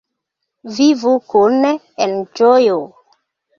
Vivu 0.77 1.13
kune 1.35 1.75
en 2.07 2.17
ĝojo! 2.41 2.83